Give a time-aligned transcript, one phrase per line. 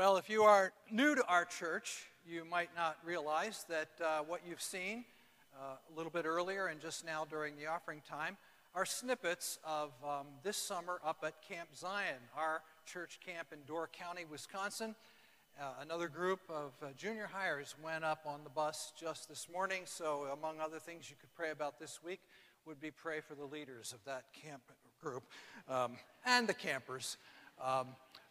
[0.00, 4.40] Well, if you are new to our church, you might not realize that uh, what
[4.48, 5.04] you've seen
[5.54, 8.38] uh, a little bit earlier and just now during the offering time
[8.74, 13.90] are snippets of um, this summer up at Camp Zion, our church camp in Door
[13.92, 14.94] County, Wisconsin.
[15.60, 19.82] Uh, another group of uh, junior hires went up on the bus just this morning,
[19.84, 22.20] so among other things you could pray about this week
[22.64, 24.62] would be pray for the leaders of that camp
[25.02, 25.24] group
[25.68, 27.18] um, and the campers.
[27.62, 27.88] Um,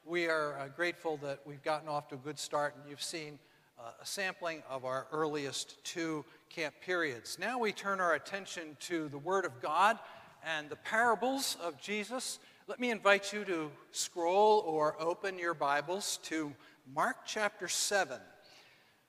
[0.10, 3.38] we are uh, grateful that we've gotten off to a good start, and you've seen
[3.80, 7.38] uh, a sampling of our earliest two camp periods.
[7.40, 10.00] Now we turn our attention to the Word of God
[10.44, 12.40] and the parables of Jesus.
[12.66, 16.54] Let me invite you to scroll or open your Bibles to
[16.92, 18.18] Mark chapter 7.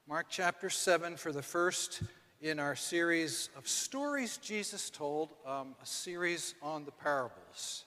[0.06, 2.02] Mark chapter 7 for the first
[2.42, 7.86] in our series of stories Jesus told, um, a series on the parables.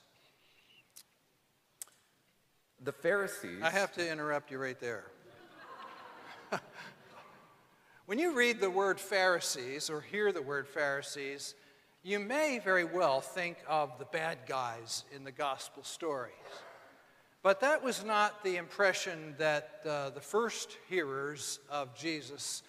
[2.84, 3.62] The Pharisees.
[3.62, 5.04] I have to interrupt you right there.
[8.04, 11.54] when you read the word Pharisees or hear the word Pharisees,
[12.02, 16.34] you may very well think of the bad guys in the gospel stories.
[17.42, 22.62] But that was not the impression that uh, the first hearers of Jesus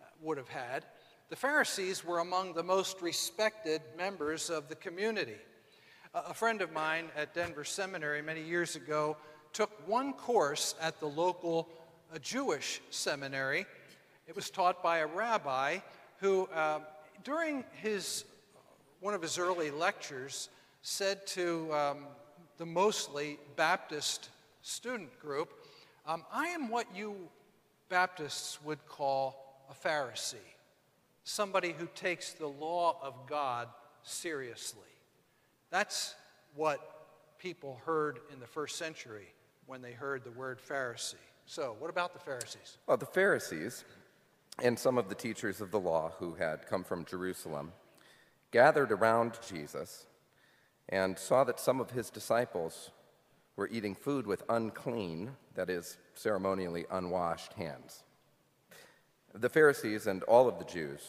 [0.00, 0.86] uh, would have had.
[1.28, 5.38] The Pharisees were among the most respected members of the community.
[6.14, 9.16] A friend of mine at Denver Seminary many years ago
[9.52, 11.68] took one course at the local
[12.12, 13.66] uh, Jewish seminary.
[14.26, 15.78] It was taught by a rabbi
[16.18, 16.80] who, uh,
[17.24, 18.24] during his
[19.00, 20.48] one of his early lectures,
[20.82, 22.06] said to um,
[22.56, 24.30] the mostly Baptist
[24.62, 25.52] student group,
[26.06, 27.16] um, I am what you
[27.88, 30.36] Baptists would call a Pharisee,
[31.24, 33.68] somebody who takes the law of God
[34.02, 34.80] seriously.
[35.70, 36.14] That's
[36.54, 36.80] what
[37.38, 39.26] people heard in the first century
[39.66, 41.14] when they heard the word Pharisee.
[41.46, 42.78] So, what about the Pharisees?
[42.86, 43.84] Well, the Pharisees
[44.62, 47.72] and some of the teachers of the law who had come from Jerusalem
[48.50, 50.06] gathered around Jesus
[50.88, 52.90] and saw that some of his disciples
[53.56, 58.04] were eating food with unclean, that is, ceremonially unwashed hands.
[59.34, 61.00] The Pharisees and all of the Jews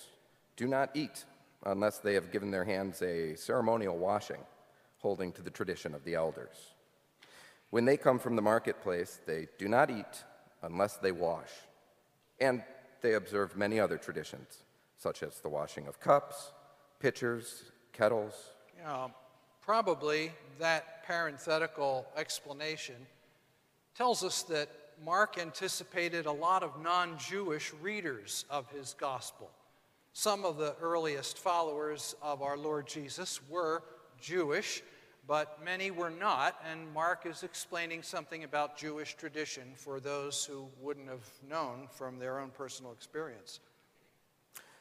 [0.56, 1.26] do not eat
[1.66, 4.42] unless they have given their hands a ceremonial washing,
[5.00, 6.73] holding to the tradition of the elders.
[7.74, 10.24] When they come from the marketplace, they do not eat
[10.62, 11.50] unless they wash.
[12.40, 12.62] And
[13.02, 14.60] they observe many other traditions,
[15.00, 16.52] such as the washing of cups,
[17.00, 18.52] pitchers, kettles?
[18.78, 19.08] Yeah,
[19.60, 23.08] probably that parenthetical explanation
[23.98, 24.70] tells us that
[25.04, 29.50] Mark anticipated a lot of non Jewish readers of his gospel.
[30.14, 33.82] Some of the earliest followers of our Lord Jesus were
[34.22, 34.84] Jewish,
[35.28, 40.68] but many were not, and Mark is explaining something about Jewish tradition for those who
[40.82, 43.62] wouldn't have known from their own personal experience.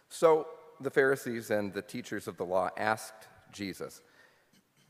[0.09, 0.49] So,
[0.81, 4.03] the Pharisees and the teachers of the law asked Jesus,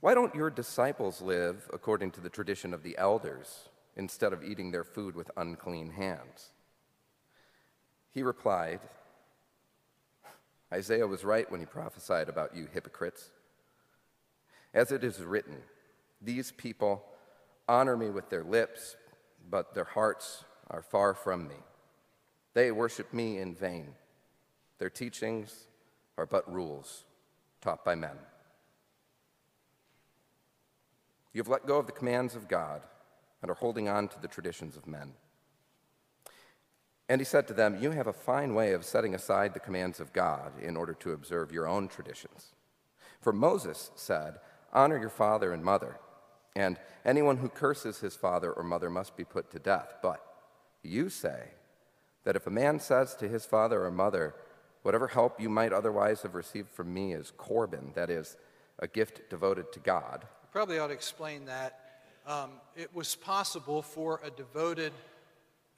[0.01, 4.71] Why don't your disciples live according to the tradition of the elders instead of eating
[4.71, 6.53] their food with unclean hands?
[8.11, 8.81] He replied,
[10.73, 13.31] Isaiah was right when he prophesied about you hypocrites.
[14.75, 15.59] As it is written,
[16.21, 17.05] these people
[17.69, 18.97] honor me with their lips,
[19.51, 21.57] but their hearts are far from me.
[22.55, 23.95] They worship me in vain.
[24.79, 25.67] Their teachings
[26.17, 27.05] are but rules
[27.61, 28.17] taught by men.
[31.33, 32.83] You have let go of the commands of God
[33.41, 35.13] and are holding on to the traditions of men.
[37.09, 40.01] And he said to them, You have a fine way of setting aside the commands
[40.01, 42.55] of God in order to observe your own traditions.
[43.21, 44.39] For Moses said,
[44.73, 45.99] Honor your father and mother,
[46.57, 49.97] and anyone who curses his father or mother must be put to death.
[50.03, 50.25] But
[50.83, 51.49] you say
[52.25, 54.35] that if a man says to his father or mother,
[54.83, 58.37] Whatever help you might otherwise have received from me is Corban, that is,
[58.81, 60.27] a gift devoted to God.
[60.51, 61.79] Probably ought to explain that.
[62.27, 64.93] Um, it was possible for a devoted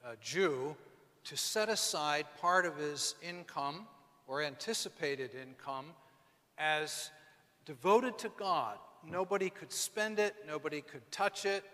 [0.05, 0.75] uh, Jew
[1.25, 3.87] to set aside part of his income
[4.27, 5.87] or anticipated income
[6.57, 7.11] as
[7.67, 8.79] devoted to God.
[9.11, 11.65] Nobody could spend it, nobody could touch it.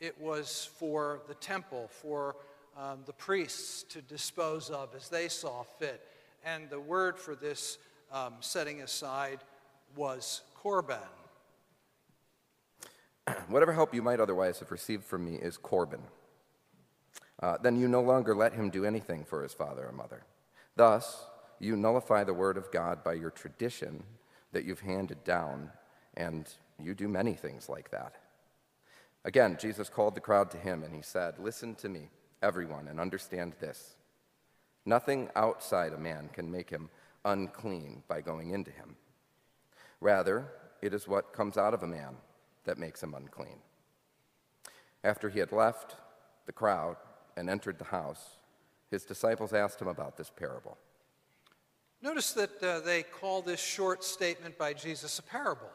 [0.00, 2.36] It was for the temple, for
[2.76, 6.00] um, the priests to dispose of as they saw fit.
[6.44, 7.78] And the word for this
[8.12, 9.40] um, setting aside
[9.96, 10.98] was Corban.
[13.48, 16.00] Whatever help you might otherwise have received from me is Corban.
[17.40, 20.24] Uh, then you no longer let him do anything for his father or mother.
[20.76, 21.26] Thus,
[21.60, 24.02] you nullify the word of God by your tradition
[24.52, 25.70] that you've handed down,
[26.16, 26.48] and
[26.82, 28.16] you do many things like that.
[29.24, 32.10] Again, Jesus called the crowd to him and he said, Listen to me.
[32.40, 33.96] everyone, and understand this
[34.86, 36.88] nothing outside a man can make him
[37.24, 38.96] unclean by going into him.
[40.00, 40.46] Rather,
[40.80, 42.16] it is what comes out of a man
[42.64, 43.58] that makes him unclean.
[45.04, 45.96] After he had left
[46.46, 46.96] the crowd
[47.36, 48.38] and entered the house,
[48.90, 50.78] his disciples asked him about this parable.
[52.00, 55.70] Notice that uh, they call this short statement by Jesus a parable.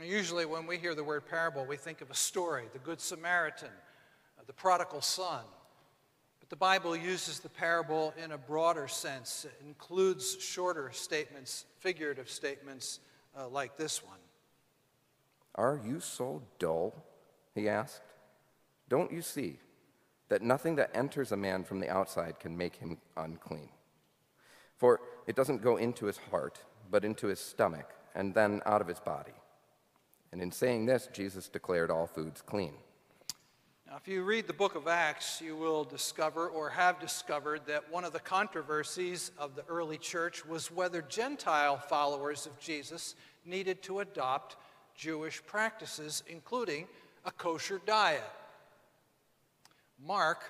[0.00, 3.68] Usually, when we hear the word parable, we think of a story the Good Samaritan,
[4.38, 5.44] uh, the prodigal son.
[6.40, 12.30] But the Bible uses the parable in a broader sense, it includes shorter statements, figurative
[12.30, 13.00] statements
[13.38, 14.18] uh, like this one.
[15.54, 16.94] Are you so dull?
[17.54, 18.00] He asked.
[18.88, 19.58] Don't you see
[20.30, 23.68] that nothing that enters a man from the outside can make him unclean?
[24.78, 26.58] For it doesn't go into his heart,
[26.90, 29.32] but into his stomach, and then out of his body.
[30.32, 32.72] And in saying this, Jesus declared all foods clean.
[33.86, 37.92] Now, if you read the book of Acts, you will discover or have discovered that
[37.92, 43.14] one of the controversies of the early church was whether Gentile followers of Jesus
[43.44, 44.56] needed to adopt
[44.94, 46.86] Jewish practices, including
[47.26, 48.22] a kosher diet.
[50.02, 50.42] Mark,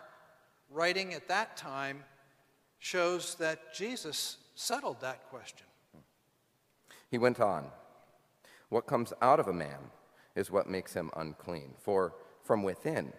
[0.71, 2.05] writing at that time,
[2.79, 5.67] shows that Jesus settled that question.
[7.11, 7.67] He went on
[8.73, 9.91] What comes out of a man
[10.35, 11.75] is what makes him unclean.
[11.79, 13.13] For from within,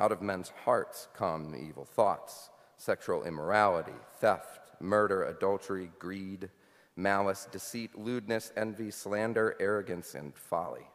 [0.00, 6.50] out of men's hearts, come evil thoughts, sexual immorality, theft, murder, adultery, greed
[6.96, 10.88] malice, deceit, lewdness, envy, slander, arrogance, and folly.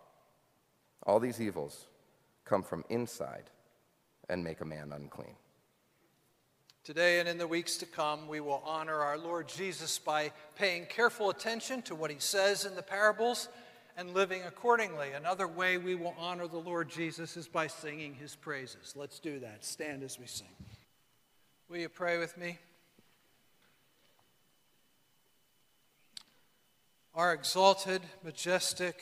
[1.03, 1.87] All these evils
[2.43, 3.49] come from inside
[4.27, 5.35] and make a man unclean.
[6.83, 10.85] Today and in the weeks to come, we will honor our Lord Jesus by paying
[10.87, 13.47] careful attention to what he says in the parables
[13.97, 15.11] and living accordingly.
[15.11, 18.93] Another way we will honor the Lord Jesus is by singing his praises.
[18.95, 19.63] Let's do that.
[19.63, 20.47] Stand as we sing.
[21.69, 22.57] Will you pray with me?
[27.13, 29.01] our exalted, majestic,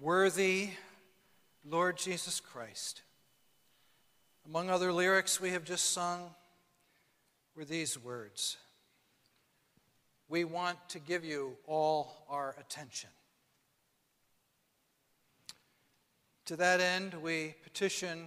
[0.00, 0.70] worthy
[1.64, 3.02] Lord Jesus Christ.
[4.46, 6.30] Among other lyrics we have just sung
[7.56, 8.56] were these words
[10.28, 13.10] We want to give you all our attention.
[16.52, 18.26] To that end, we petition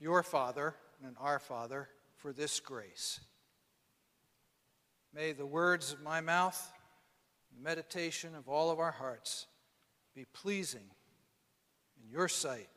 [0.00, 0.74] your Father
[1.04, 3.20] and our Father for this grace.
[5.14, 6.72] May the words of my mouth
[7.54, 9.48] the meditation of all of our hearts
[10.14, 10.86] be pleasing
[12.02, 12.70] in your sight,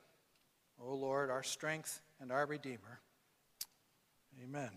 [0.78, 3.00] O Lord, our strength and our Redeemer.
[4.44, 4.72] Amen.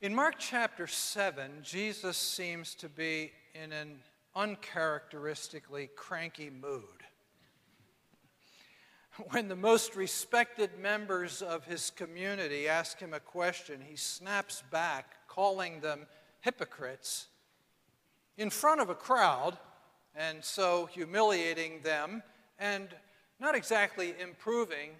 [0.00, 3.98] In Mark chapter 7, Jesus seems to be in an
[4.34, 6.82] uncharacteristically cranky mood.
[9.30, 15.28] When the most respected members of his community ask him a question, he snaps back
[15.28, 16.06] calling them
[16.40, 17.28] hypocrites
[18.38, 19.58] in front of a crowd,
[20.14, 22.22] and so humiliating them
[22.58, 22.88] and
[23.38, 24.90] not exactly improving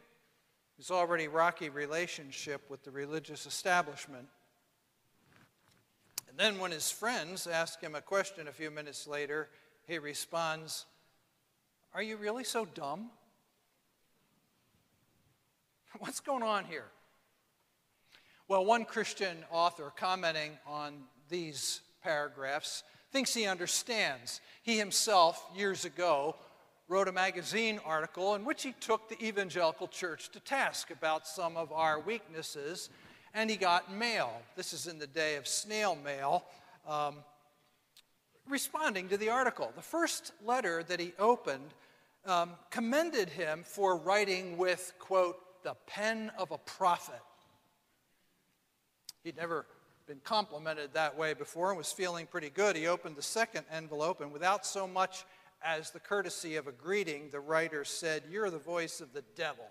[0.76, 4.26] his already rocky relationship with the religious establishment.
[6.32, 9.50] And then, when his friends ask him a question a few minutes later,
[9.87, 10.87] he responds,
[11.93, 13.11] Are you really so dumb?
[15.99, 16.87] What's going on here?
[18.49, 24.40] Well, one Christian author commenting on these paragraphs thinks he understands.
[24.62, 26.37] He himself, years ago,
[26.88, 31.59] wrote a magazine article in which he took the evangelical church to task about some
[31.59, 32.88] of our weaknesses,
[33.35, 34.43] and he got mail.
[34.57, 36.45] This is in the day of snail mail.
[36.87, 37.17] Um,
[38.49, 39.73] responding to the article.
[39.75, 41.75] The first letter that he opened
[42.27, 47.21] um, commended him for writing with, quote, the pen of a prophet.
[49.25, 49.67] He'd never
[50.07, 52.75] been complimented that way before and was feeling pretty good.
[52.75, 55.25] He opened the second envelope, and without so much
[55.65, 59.67] as the courtesy of a greeting, the writer said, You're the voice of the devil.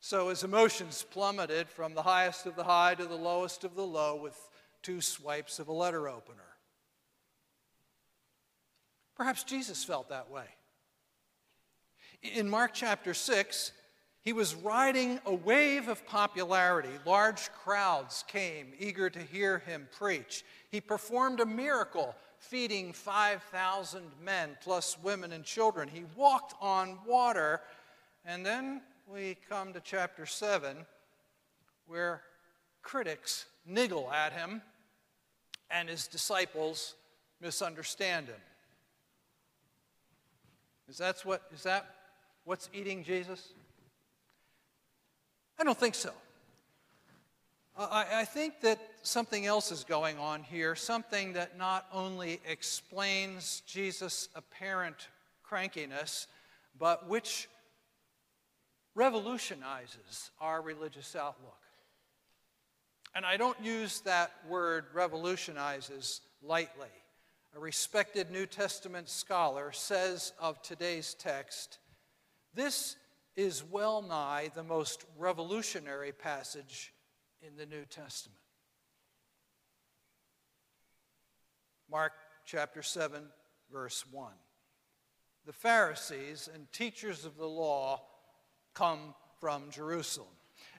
[0.00, 3.86] So his emotions plummeted from the highest of the high to the lowest of the
[3.86, 4.36] low with
[4.82, 6.40] two swipes of a letter opener.
[9.14, 10.46] Perhaps Jesus felt that way.
[12.22, 13.72] In Mark chapter 6,
[14.22, 16.90] he was riding a wave of popularity.
[17.06, 20.44] Large crowds came eager to hear him preach.
[20.70, 25.88] He performed a miracle, feeding 5,000 men, plus women and children.
[25.88, 27.60] He walked on water.
[28.26, 30.76] And then we come to chapter 7,
[31.86, 32.22] where
[32.82, 34.62] critics niggle at him
[35.70, 36.94] and his disciples
[37.40, 38.40] misunderstand him.
[40.88, 41.86] Is, that what, is that
[42.44, 43.52] what's eating Jesus?
[45.58, 46.12] I don't think so.
[47.76, 53.62] I, I think that something else is going on here, something that not only explains
[53.66, 55.08] Jesus' apparent
[55.42, 56.26] crankiness,
[56.78, 57.48] but which
[58.94, 61.56] revolutionizes our religious outlook.
[63.14, 66.88] And I don't use that word revolutionizes lightly.
[67.56, 71.78] A respected New Testament scholar says of today's text
[72.54, 72.96] this
[73.36, 76.92] is well nigh the most revolutionary passage
[77.42, 78.40] in the New Testament.
[81.90, 82.12] Mark
[82.44, 83.22] chapter 7,
[83.72, 84.32] verse 1.
[85.46, 88.02] The Pharisees and teachers of the law
[88.80, 90.30] come from Jerusalem.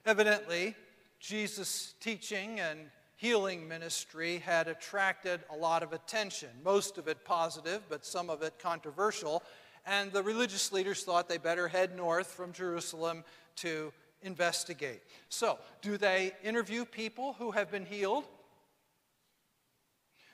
[0.04, 0.74] Evidently,
[1.20, 2.80] Jesus' teaching and
[3.14, 8.42] healing ministry had attracted a lot of attention, most of it positive, but some of
[8.42, 9.44] it controversial.
[9.86, 13.22] And the religious leaders thought they better head north from Jerusalem
[13.56, 13.92] to
[14.22, 15.02] investigate.
[15.28, 18.24] So, do they interview people who have been healed?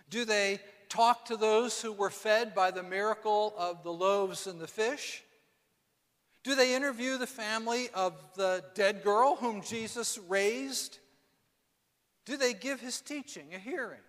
[0.08, 4.58] Do they talk to those who were fed by the miracle of the loaves and
[4.58, 5.22] the fish?
[6.44, 10.98] Do they interview the family of the dead girl whom Jesus raised?
[12.24, 14.00] Do they give his teaching a hearing?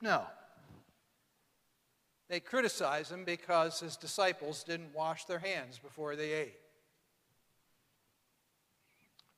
[0.00, 0.22] No.
[2.28, 6.56] They criticize him because his disciples didn't wash their hands before they ate.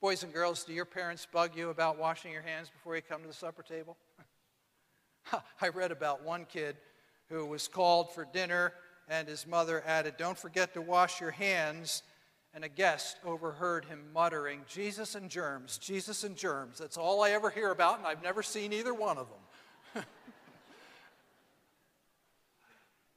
[0.00, 3.20] Boys and girls, do your parents bug you about washing your hands before you come
[3.20, 3.96] to the supper table?
[5.60, 6.76] I read about one kid
[7.28, 8.72] who was called for dinner,
[9.10, 12.02] and his mother added, Don't forget to wash your hands.
[12.52, 16.78] And a guest overheard him muttering, Jesus and germs, Jesus and germs.
[16.78, 19.28] That's all I ever hear about, and I've never seen either one of
[19.94, 20.04] them.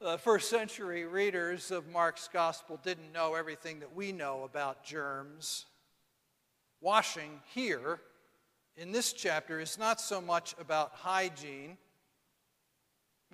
[0.00, 5.66] the first century readers of Mark's gospel didn't know everything that we know about germs.
[6.80, 7.98] Washing here
[8.76, 11.76] in this chapter is not so much about hygiene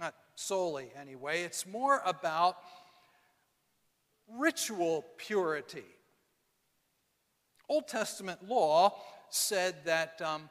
[0.00, 1.42] not solely anyway.
[1.42, 2.56] It's more about
[4.38, 5.84] ritual purity.
[7.68, 8.94] Old Testament law
[9.28, 10.48] said that um,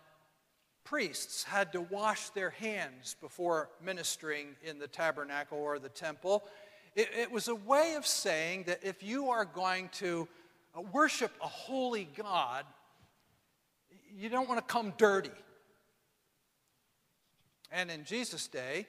[0.84, 6.46] priests had to wash their hands before ministering in the tabernacle or the temple.
[6.96, 10.28] It, it was a way of saying that if you are going to
[10.78, 12.64] uh, worship a holy God,
[14.16, 15.32] you don't want to come dirty.
[17.72, 18.88] And in Jesus' day,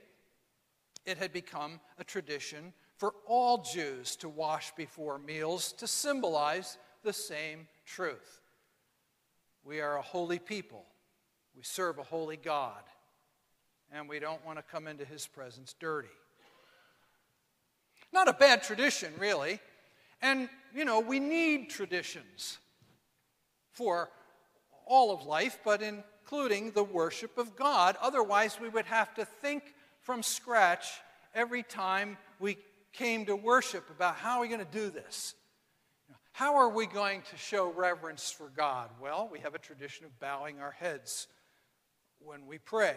[1.04, 7.12] it had become a tradition for all Jews to wash before meals to symbolize the
[7.12, 8.42] same truth.
[9.64, 10.84] We are a holy people,
[11.56, 12.82] we serve a holy God,
[13.92, 16.08] and we don't want to come into his presence dirty.
[18.12, 19.60] Not a bad tradition, really.
[20.22, 22.58] And, you know, we need traditions
[23.72, 24.10] for
[24.84, 27.96] all of life, but including the worship of God.
[28.02, 30.86] Otherwise, we would have to think from scratch
[31.34, 32.58] every time we
[32.92, 35.34] came to worship about how are we going to do this?
[36.32, 38.88] How are we going to show reverence for God?
[39.00, 41.26] Well, we have a tradition of bowing our heads
[42.18, 42.96] when we pray.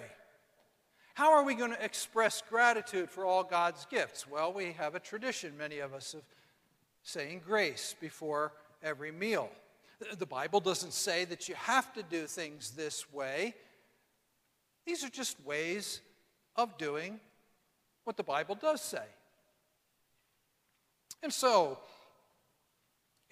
[1.16, 4.28] How are we going to express gratitude for all God's gifts?
[4.28, 6.22] Well, we have a tradition, many of us, of
[7.04, 9.50] saying grace before every meal.
[10.18, 13.54] The Bible doesn't say that you have to do things this way.
[14.86, 16.02] These are just ways
[16.56, 17.20] of doing
[18.04, 19.06] what the Bible does say.
[21.22, 21.80] And so,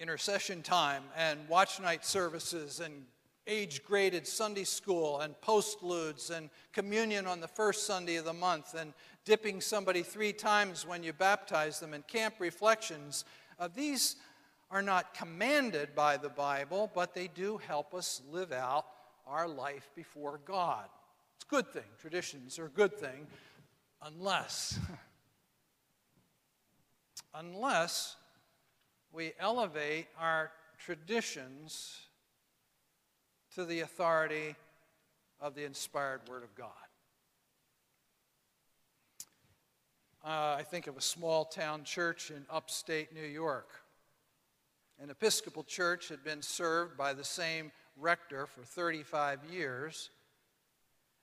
[0.00, 3.04] intercession time and watch night services and
[3.46, 8.74] age graded Sunday school and postludes and communion on the first Sunday of the month
[8.74, 8.92] and
[9.24, 13.24] dipping somebody three times when you baptize them and camp reflections.
[13.58, 14.16] Uh, these
[14.70, 18.86] are not commanded by the Bible, but they do help us live out
[19.26, 20.86] our life before God.
[21.42, 21.90] It's a good thing.
[21.98, 23.26] Traditions are a good thing,
[24.00, 24.78] unless,
[27.34, 28.14] unless
[29.12, 31.98] we elevate our traditions
[33.56, 34.54] to the authority
[35.40, 36.68] of the inspired Word of God.
[40.24, 43.68] Uh, I think of a small town church in upstate New York.
[45.02, 50.10] An Episcopal church had been served by the same rector for 35 years.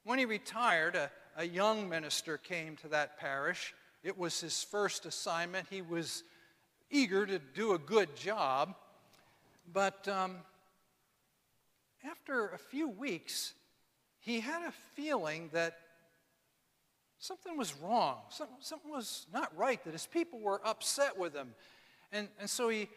[0.09, 3.75] When he retired, a, a young minister came to that parish.
[4.01, 5.67] It was his first assignment.
[5.69, 6.23] He was
[6.89, 8.73] eager to do a good job.
[9.71, 10.37] But um,
[12.03, 13.53] after a few weeks,
[14.19, 15.77] he had a feeling that
[17.19, 21.53] something was wrong, something, something was not right, that his people were upset with him.
[22.11, 22.89] And, and so he,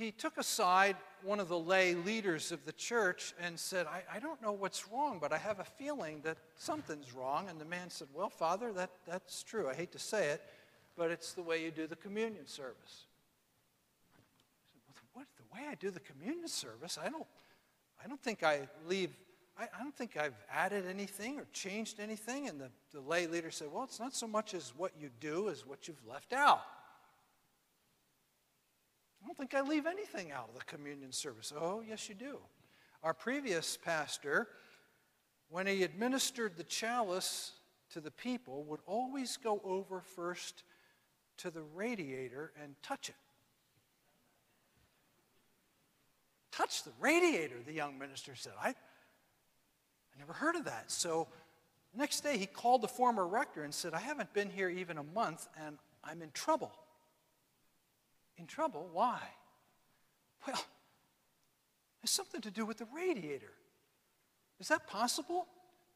[0.00, 4.18] he took aside one of the lay leaders of the church and said, I, I
[4.18, 7.48] don't know what's wrong, but I have a feeling that something's wrong.
[7.48, 9.68] And the man said, Well, Father, that, that's true.
[9.68, 10.42] I hate to say it,
[10.96, 13.04] but it's the way you do the communion service.
[14.16, 16.98] I said, well, what, the way I do the communion service?
[17.02, 17.26] I don't,
[18.02, 19.10] I don't think I leave,
[19.58, 22.48] I, I don't think I've added anything or changed anything.
[22.48, 25.50] And the, the lay leader said, Well, it's not so much as what you do
[25.50, 26.62] as what you've left out.
[29.22, 31.52] I don't think I leave anything out of the communion service.
[31.56, 32.38] Oh, yes, you do.
[33.02, 34.48] Our previous pastor,
[35.48, 37.52] when he administered the chalice
[37.92, 40.62] to the people, would always go over first
[41.38, 43.14] to the radiator and touch it.
[46.52, 48.52] Touch the radiator, the young minister said.
[48.62, 48.74] I, I
[50.18, 50.90] never heard of that.
[50.90, 51.28] So
[51.92, 54.98] the next day he called the former rector and said, I haven't been here even
[54.98, 56.72] a month and I'm in trouble.
[58.40, 58.88] In trouble?
[58.90, 59.20] Why?
[60.46, 60.64] Well,
[62.02, 63.52] it's something to do with the radiator.
[64.58, 65.46] Is that possible?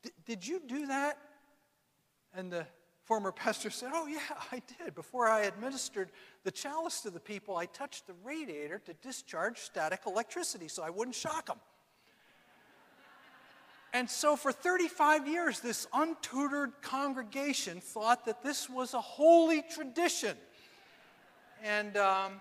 [0.02, 1.16] D- did you do that?
[2.34, 2.66] And the
[3.04, 4.18] former pastor said, Oh, yeah,
[4.52, 4.94] I did.
[4.94, 6.10] Before I administered
[6.42, 10.90] the chalice to the people, I touched the radiator to discharge static electricity so I
[10.90, 11.58] wouldn't shock them.
[13.94, 20.36] And so, for 35 years, this untutored congregation thought that this was a holy tradition.
[21.64, 22.32] And um,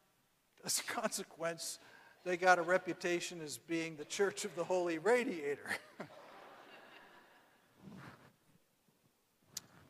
[0.64, 1.80] as a consequence,
[2.24, 5.76] they got a reputation as being the Church of the Holy Radiator.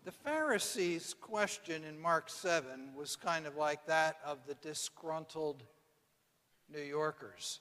[0.07, 5.63] the Pharisees' question in Mark 7 was kind of like that of the disgruntled
[6.73, 7.61] New Yorkers.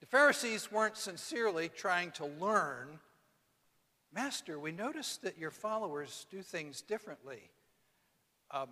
[0.00, 3.00] The Pharisees weren't sincerely trying to learn.
[4.14, 7.50] Master, we notice that your followers do things differently.
[8.50, 8.68] Um,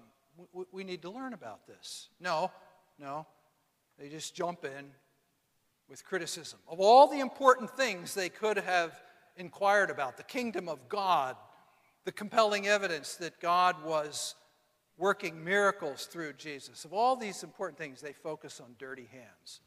[0.52, 2.08] we, we need to learn about this.
[2.20, 2.50] No,
[2.98, 3.26] no.
[3.98, 4.90] They just jump in
[5.88, 6.58] with criticism.
[6.68, 8.98] Of all the important things they could have
[9.36, 11.36] inquired about, the kingdom of God,
[12.04, 14.34] the compelling evidence that God was
[14.96, 19.60] working miracles through Jesus, of all these important things, they focus on dirty hands.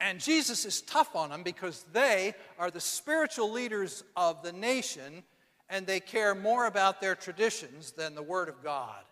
[0.00, 5.22] And Jesus is tough on them because they are the spiritual leaders of the nation
[5.70, 9.04] and they care more about their traditions than the Word of God.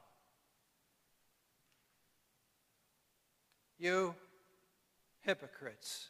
[3.79, 4.17] You
[5.21, 6.09] hypocrites,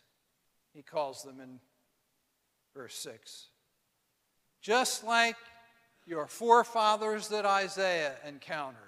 [0.72, 1.60] he calls them in
[2.74, 3.48] verse 6.
[4.62, 5.36] Just like
[6.06, 8.78] your forefathers that Isaiah encountered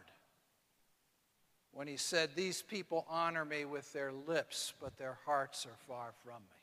[1.73, 6.13] when he said, These people honor me with their lips, but their hearts are far
[6.25, 6.60] from me.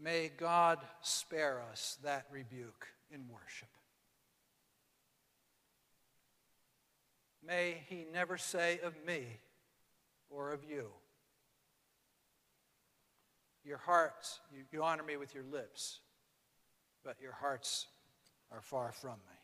[0.00, 3.68] May God spare us that rebuke in worship.
[7.44, 9.24] May He never say of me
[10.30, 10.86] or of you,
[13.64, 16.00] Your hearts, you, you honor me with your lips,
[17.04, 17.86] but your hearts
[18.52, 19.38] are far from me.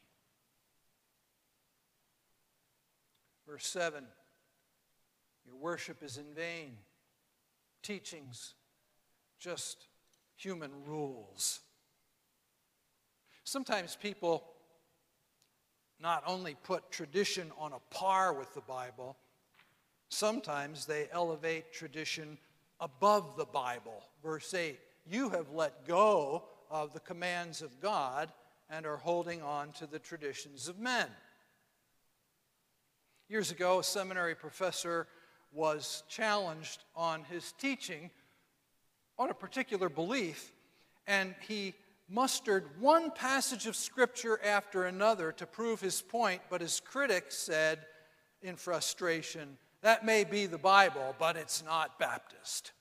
[3.46, 4.04] Verse 7
[5.44, 6.76] Your worship is in vain,
[7.82, 8.54] teachings
[9.38, 9.88] just
[10.36, 11.60] human rules.
[13.44, 14.44] Sometimes people
[16.00, 19.16] not only put tradition on a par with the Bible,
[20.08, 22.38] sometimes they elevate tradition
[22.80, 24.02] above the Bible.
[24.22, 28.32] Verse 8 You have let go of the commands of God
[28.70, 31.08] and are holding on to the traditions of men.
[33.28, 35.06] Years ago, a seminary professor
[35.52, 38.10] was challenged on his teaching
[39.18, 40.52] on a particular belief,
[41.06, 41.74] and he
[42.08, 47.80] mustered one passage of Scripture after another to prove his point, but his critics said
[48.42, 52.72] in frustration, That may be the Bible, but it's not Baptist.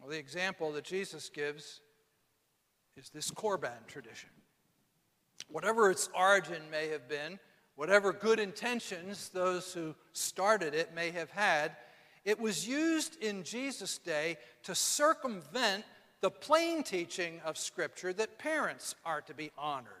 [0.00, 1.80] Well, the example that Jesus gives
[2.96, 4.30] is this Corban tradition.
[5.48, 7.38] Whatever its origin may have been,
[7.74, 11.76] whatever good intentions those who started it may have had,
[12.24, 15.84] it was used in Jesus' day to circumvent
[16.20, 19.94] the plain teaching of Scripture that parents are to be honored.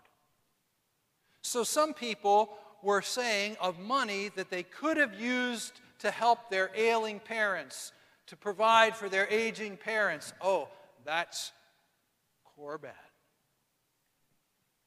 [1.42, 2.50] So some people
[2.82, 7.92] were saying of money that they could have used to help their ailing parents,
[8.26, 10.68] to provide for their aging parents, oh,
[11.04, 11.52] that's
[12.56, 12.90] Corban.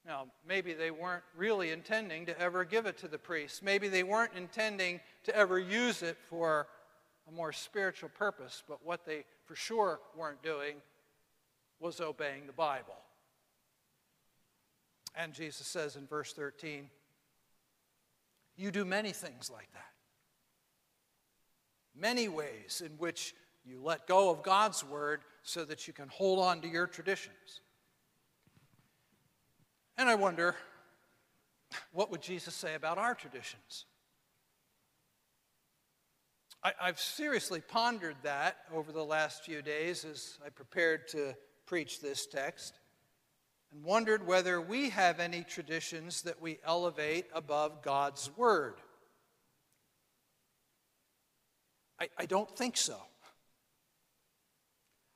[0.05, 3.63] Now, maybe they weren't really intending to ever give it to the priest.
[3.63, 6.67] Maybe they weren't intending to ever use it for
[7.27, 10.75] a more spiritual purpose, but what they for sure weren't doing
[11.79, 12.95] was obeying the Bible.
[15.15, 16.89] And Jesus says in verse 13,
[18.55, 19.85] You do many things like that.
[21.95, 26.39] Many ways in which you let go of God's word so that you can hold
[26.39, 27.61] on to your traditions.
[29.97, 30.55] And I wonder,
[31.91, 33.85] what would Jesus say about our traditions?
[36.65, 41.99] I, have seriously pondered that over the last few days as I prepared to preach
[41.99, 42.79] this text
[43.73, 48.75] and wondered whether we have any traditions that we elevate above God's Word.
[51.99, 52.97] I, I don't think so.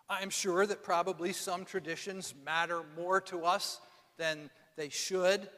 [0.10, 3.80] I'm sure that probably some traditions matter more to us
[4.18, 5.50] than they should,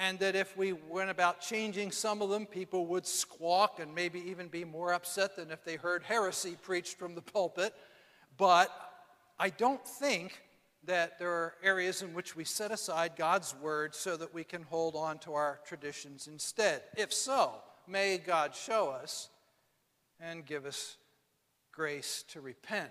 [0.00, 4.18] and that if we went about changing some of them, people would squawk and maybe
[4.30, 7.74] even be more upset than if they heard heresy preached from the pulpit.
[8.38, 8.70] But
[9.38, 10.40] I don't think
[10.84, 14.62] that there are areas in which we set aside God's word so that we can
[14.62, 16.80] hold on to our traditions instead.
[16.96, 19.28] If so, may God show us
[20.18, 20.96] and give us
[21.72, 22.88] grace to repent.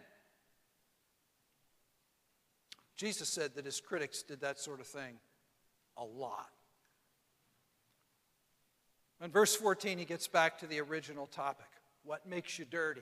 [2.98, 5.16] Jesus said that his critics did that sort of thing
[5.98, 6.50] a lot.
[9.22, 11.66] In verse 14, he gets back to the original topic
[12.04, 13.02] what makes you dirty?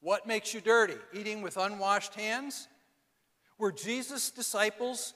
[0.00, 0.96] What makes you dirty?
[1.12, 2.68] Eating with unwashed hands?
[3.58, 5.12] Were Jesus' disciples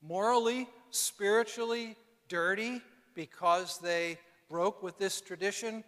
[0.00, 1.96] morally, spiritually
[2.28, 2.80] dirty
[3.14, 5.84] because they broke with this tradition?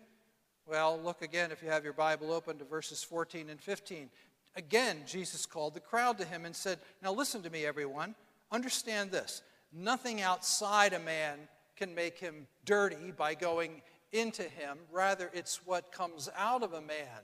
[0.67, 4.11] Well, look again if you have your Bible open to verses 14 and 15.
[4.57, 8.15] Again, Jesus called the crowd to him and said, Now listen to me, everyone.
[8.51, 9.43] Understand this.
[9.73, 11.39] Nothing outside a man
[11.77, 14.79] can make him dirty by going into him.
[14.91, 17.23] Rather, it's what comes out of a man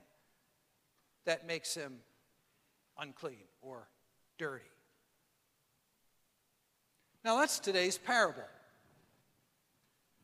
[1.25, 1.99] that makes him
[2.99, 3.89] unclean or
[4.39, 4.65] dirty.
[7.25, 8.43] Now, that's today's parable.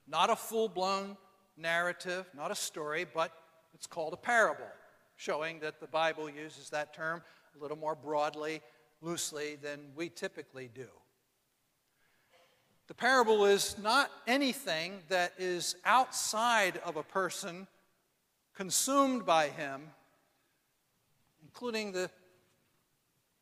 [0.07, 1.17] Not a full blown
[1.57, 3.33] narrative, not a story, but
[3.75, 4.67] it's called a parable,
[5.17, 7.23] showing that the Bible uses that term
[7.57, 8.61] a little more broadly,
[9.01, 10.88] loosely than we typically do.
[12.88, 17.66] The parable is not anything that is outside of a person
[18.55, 19.83] consumed by him,
[21.42, 22.11] including the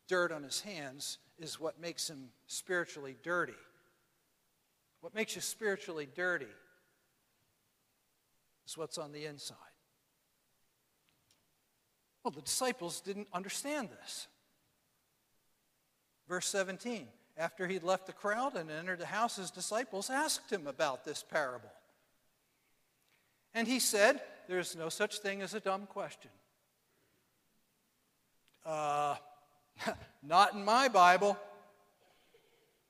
[0.09, 3.53] dirt on his hands, is what makes him spiritually dirty.
[4.99, 6.45] What makes you spiritually dirty
[8.67, 9.55] is what's on the inside.
[12.21, 14.27] Well, the disciples didn't understand this.
[16.27, 17.07] Verse 17
[17.37, 21.23] after he'd left the crowd and entered the house, his disciples asked him about this
[21.23, 21.71] parable.
[23.53, 26.31] And he said, There's no such thing as a dumb question.
[28.65, 29.15] Uh,
[30.23, 31.37] not in my Bible.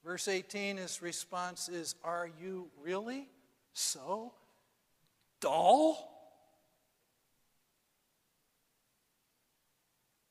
[0.04, 3.28] Verse 18, his response is, Are you really
[3.74, 4.34] so
[5.42, 6.14] dull?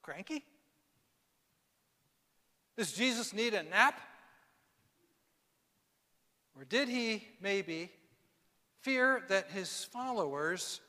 [0.02, 0.44] Cranky?
[2.76, 4.00] Does Jesus need a nap?
[6.56, 7.90] Or did he maybe
[8.80, 10.80] fear that his followers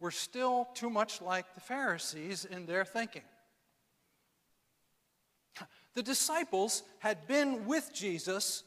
[0.00, 3.22] were still too much like the Pharisees in their thinking?
[5.94, 8.64] The disciples had been with Jesus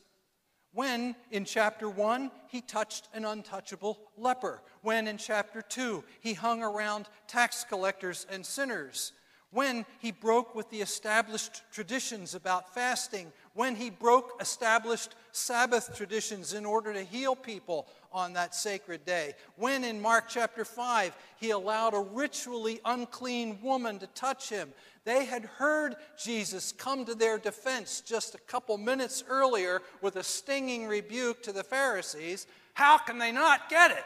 [0.74, 4.62] when, in chapter 1, he touched an untouchable leper.
[4.82, 9.12] When, in chapter 2, he hung around tax collectors and sinners
[9.52, 16.54] when he broke with the established traditions about fasting, when he broke established Sabbath traditions
[16.54, 21.52] in order to heal people on that sacred day, when in Mark chapter 5 he
[21.52, 24.70] allowed a ritually unclean woman to touch him.
[25.06, 30.24] They had heard Jesus come to their defense just a couple minutes earlier with a
[30.24, 32.48] stinging rebuke to the Pharisees.
[32.74, 34.04] How can they not get it?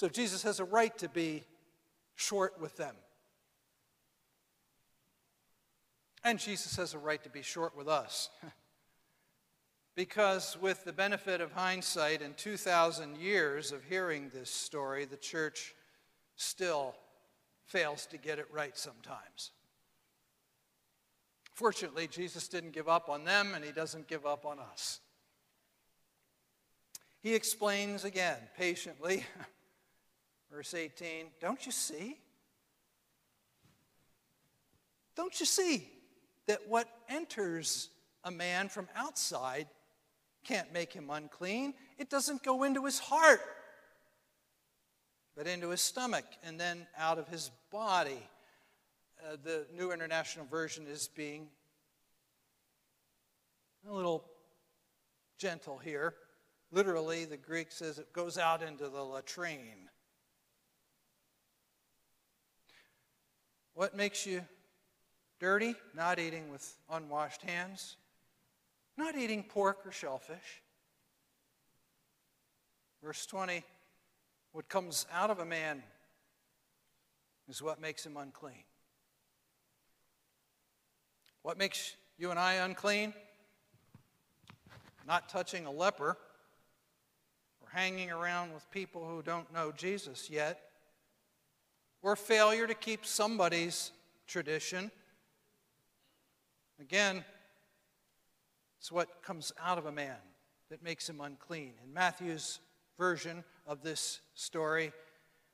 [0.00, 1.44] So Jesus has a right to be
[2.14, 2.94] short with them.
[6.24, 8.30] And Jesus has a right to be short with us.
[9.96, 15.74] because, with the benefit of hindsight and 2,000 years of hearing this story, the church
[16.34, 16.94] still
[17.66, 19.50] fails to get it right sometimes.
[21.52, 25.00] Fortunately, Jesus didn't give up on them, and he doesn't give up on us.
[27.22, 29.26] He explains again, patiently.
[30.50, 32.18] Verse 18, don't you see?
[35.14, 35.86] Don't you see
[36.46, 37.88] that what enters
[38.24, 39.68] a man from outside
[40.44, 41.74] can't make him unclean?
[41.98, 43.42] It doesn't go into his heart,
[45.36, 48.26] but into his stomach and then out of his body.
[49.22, 51.48] Uh, the New International Version is being
[53.86, 54.24] A little
[55.38, 56.14] gentle here.
[56.72, 59.89] Literally, the Greek says it goes out into the latrine.
[63.80, 64.42] What makes you
[65.38, 65.74] dirty?
[65.96, 67.96] Not eating with unwashed hands,
[68.98, 70.60] not eating pork or shellfish.
[73.02, 73.64] Verse 20
[74.52, 75.82] What comes out of a man
[77.48, 78.64] is what makes him unclean.
[81.40, 83.14] What makes you and I unclean?
[85.06, 86.18] Not touching a leper
[87.62, 90.69] or hanging around with people who don't know Jesus yet,
[92.02, 93.92] or failure to keep somebody's
[94.26, 94.90] tradition.
[96.80, 97.24] Again,
[98.78, 100.16] it's what comes out of a man
[100.70, 101.72] that makes him unclean.
[101.84, 102.60] In Matthew's
[102.96, 104.92] version of this story,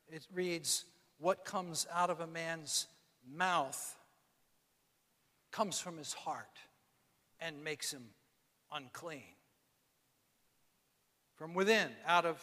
[0.08, 0.84] it reads,
[1.18, 2.86] What comes out of a man's
[3.28, 3.96] mouth
[5.50, 6.58] comes from his heart
[7.40, 8.04] and makes him
[8.72, 9.22] unclean.
[11.34, 12.40] From within, out of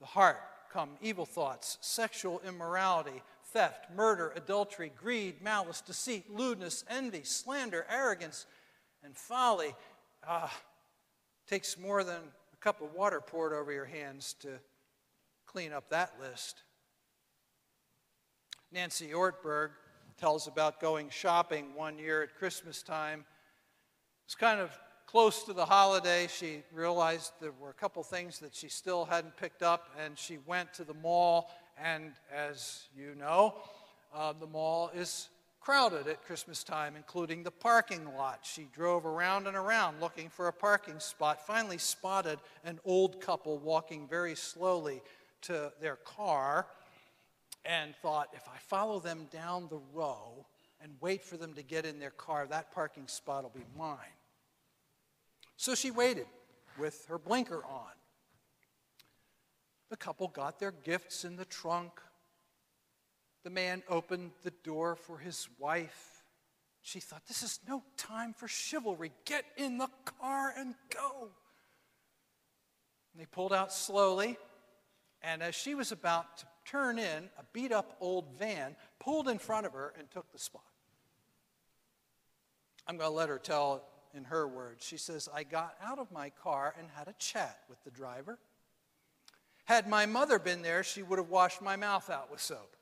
[0.00, 0.40] the heart,
[0.72, 8.46] come evil thoughts, sexual immorality, theft, murder, adultery, greed, malice, deceit, lewdness, envy, slander, arrogance,
[9.02, 9.74] and folly.
[10.26, 10.52] Ah,
[11.48, 12.20] takes more than
[12.52, 14.48] a cup of water poured over your hands to
[15.46, 16.62] clean up that list.
[18.72, 19.70] Nancy Ortberg
[20.16, 23.24] tells about going shopping one year at Christmas time.
[24.26, 24.78] It's kind of
[25.10, 26.28] close to the holiday.
[26.28, 30.38] She realized there were a couple things that she still hadn't picked up, and she
[30.46, 31.50] went to the mall.
[31.82, 33.56] And as you know,
[34.14, 35.28] uh, the mall is
[35.60, 38.40] crowded at Christmas time, including the parking lot.
[38.42, 43.58] She drove around and around looking for a parking spot, finally spotted an old couple
[43.58, 45.02] walking very slowly
[45.42, 46.66] to their car
[47.64, 50.46] and thought, if I follow them down the row
[50.80, 53.98] and wait for them to get in their car, that parking spot will be mine.
[55.60, 56.24] So she waited
[56.78, 57.92] with her blinker on.
[59.90, 62.00] The couple got their gifts in the trunk.
[63.44, 66.22] The man opened the door for his wife.
[66.80, 69.12] She thought, This is no time for chivalry.
[69.26, 71.28] Get in the car and go.
[73.12, 74.38] And they pulled out slowly,
[75.20, 79.38] and as she was about to turn in, a beat up old van pulled in
[79.38, 80.62] front of her and took the spot.
[82.86, 84.84] I'm going to let her tell in her words.
[84.84, 88.38] She says, I got out of my car and had a chat with the driver.
[89.64, 92.76] Had my mother been there, she would have washed my mouth out with soap.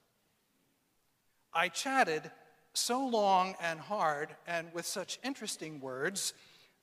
[1.52, 2.30] I chatted
[2.72, 6.34] so long and hard and with such interesting words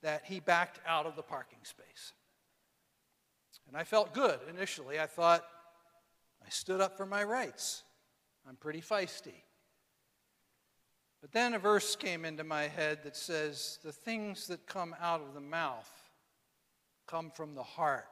[0.02, 2.12] that he backed out of the parking space.
[3.68, 5.00] And I felt good initially.
[5.00, 5.44] I thought,
[6.44, 7.82] I stood up for my rights.
[8.48, 9.42] I'm pretty feisty.
[11.26, 15.20] But then a verse came into my head that says, The things that come out
[15.20, 15.90] of the mouth
[17.08, 18.06] come from the heart,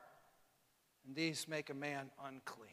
[1.07, 2.73] and these make a man unclean.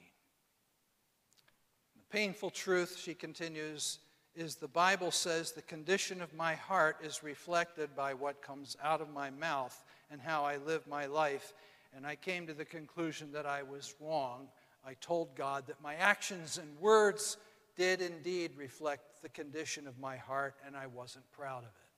[1.95, 3.99] The painful truth, she continues,
[4.34, 8.99] is the Bible says the condition of my heart is reflected by what comes out
[8.99, 11.54] of my mouth and how I live my life.
[11.95, 14.47] And I came to the conclusion that I was wrong
[14.84, 17.38] I told God that my actions and words
[17.75, 21.91] did indeed reflect the condition of my heart, and I wasn't proud of it.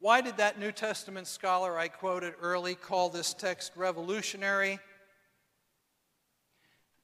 [0.00, 4.80] Why did that New Testament scholar I quoted early call this text revolutionary?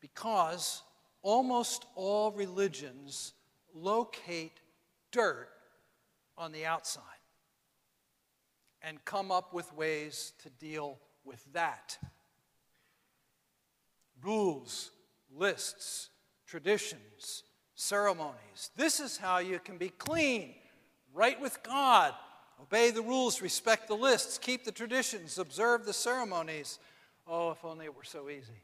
[0.01, 0.83] Because
[1.23, 3.35] almost all religions
[3.73, 4.59] locate
[5.13, 5.49] dirt
[6.37, 7.03] on the outside
[8.83, 11.99] and come up with ways to deal with that.
[14.23, 14.91] Rules,
[15.35, 16.11] lists,
[16.47, 18.71] traditions, ceremonies.
[18.77, 20.55] This is how you can be clean,
[21.15, 22.15] right with God.
[22.61, 26.79] Obey the rules, respect the lists, keep the traditions, observe the ceremonies.
[27.27, 28.63] Oh, if only it were so easy.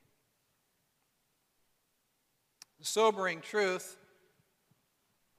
[2.81, 3.97] The sobering truth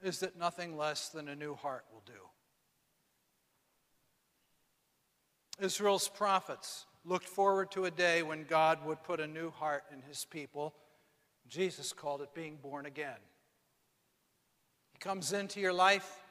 [0.02, 2.14] is that nothing less than a new heart will do.
[5.60, 10.02] Israel's prophets looked forward to a day when God would put a new heart in
[10.02, 10.74] his people.
[11.48, 13.20] Jesus called it being born again.
[14.94, 16.24] He comes into your life,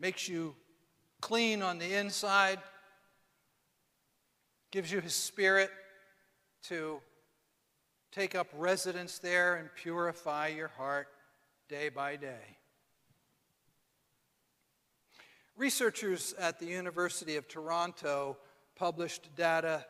[0.00, 0.54] makes you
[1.20, 2.58] clean on the inside,
[4.70, 5.70] gives you his spirit
[6.64, 7.00] to
[8.12, 11.08] take up residence there and purify your heart
[11.68, 12.56] day by day.
[15.56, 18.36] Researchers at the University of Toronto
[18.74, 19.86] published data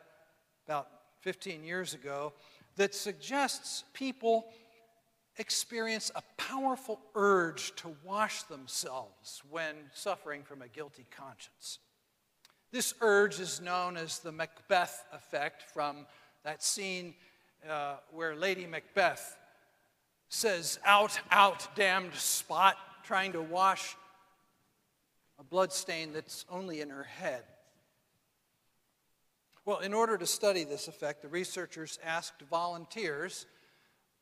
[0.65, 0.87] about
[1.21, 2.33] 15 years ago
[2.77, 4.45] that suggests people
[5.37, 11.79] experience a powerful urge to wash themselves when suffering from a guilty conscience.
[12.71, 16.05] This urge is known as the Macbeth effect from
[16.43, 17.13] that scene
[17.69, 19.37] uh, where Lady Macbeth
[20.29, 23.95] says, Out, out, damned spot, trying to wash
[25.39, 27.43] a blood stain that's only in her head.
[29.67, 33.45] Well, in order to study this effect, the researchers asked volunteers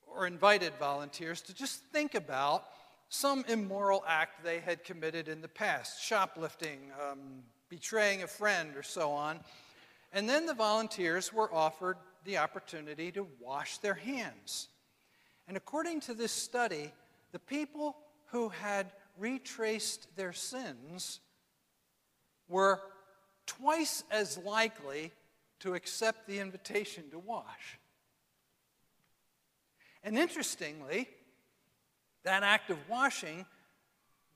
[0.07, 2.65] or invited volunteers to just think about
[3.09, 8.81] some immoral act they had committed in the past shoplifting, um, betraying a friend, or
[8.81, 9.39] so on.
[10.11, 14.69] And then the volunteers were offered the opportunity to wash their hands.
[15.47, 16.91] And according to this study,
[17.33, 17.97] the people
[18.31, 21.19] who had retraced their sins
[22.49, 22.81] were
[23.45, 25.11] twice as likely
[25.59, 27.79] to accept the invitation to wash.
[30.03, 31.09] And interestingly,
[32.23, 33.45] that act of washing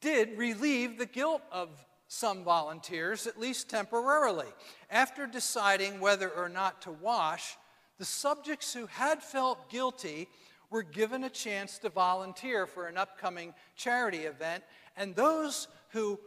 [0.02, 1.70] did relieve the guilt of
[2.08, 4.48] some volunteers, at least temporarily.
[4.90, 7.56] After deciding whether or not to wash,
[8.00, 10.28] the subjects who had felt guilty
[10.72, 14.64] were given a chance to volunteer for an upcoming charity event,
[14.96, 16.20] and those who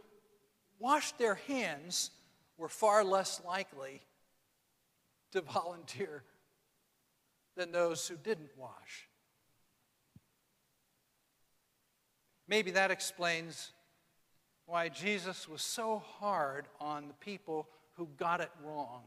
[0.79, 2.11] washed their hands
[2.57, 4.01] were far less likely
[5.33, 6.23] to volunteer
[7.55, 9.09] than those who didn't wash.
[12.47, 13.71] Maybe that explains
[14.65, 19.03] why Jesus was so hard on the people who got it wrong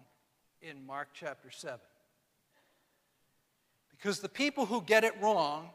[0.60, 1.78] in Mark chapter 7.
[3.90, 5.70] Because the people who get it wrong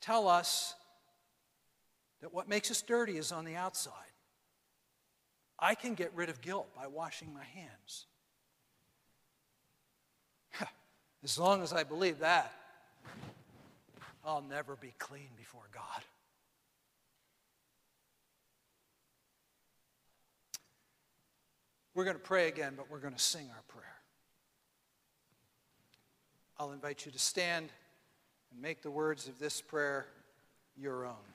[0.00, 0.74] tell us
[2.20, 3.92] that what makes us dirty is on the outside.
[5.58, 8.06] I can get rid of guilt by washing my hands.
[11.22, 12.52] As long as I believe that,
[14.24, 16.02] I'll never be clean before God.
[21.94, 23.84] We're going to pray again, but we're going to sing our prayer.
[26.58, 27.70] I'll invite you to stand
[28.52, 30.06] and make the words of this prayer
[30.76, 31.33] your own.